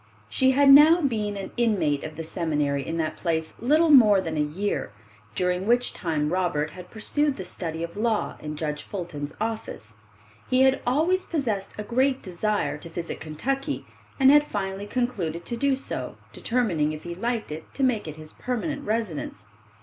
[0.29, 4.35] She had now been an inmate of the seminary in that place little more than
[4.35, 4.91] a year,
[5.35, 9.97] during which time Robert had pursued the study of law in Judge Fulton's office.
[10.49, 13.85] He had always possessed a great desire to visit Kentucky,
[14.19, 18.17] and had finally concluded to do so, determining if he liked it to make it
[18.17, 19.45] his permanent residence.